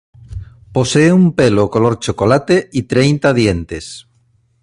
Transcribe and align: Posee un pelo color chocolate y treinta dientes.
Posee 0.75 1.13
un 1.13 1.33
pelo 1.35 1.69
color 1.69 1.99
chocolate 1.99 2.71
y 2.73 2.81
treinta 2.91 3.35
dientes. 3.35 4.07